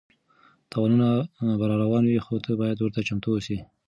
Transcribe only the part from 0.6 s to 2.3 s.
تاوانونه به راروان وي